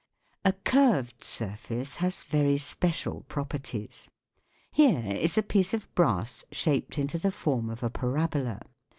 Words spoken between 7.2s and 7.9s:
form of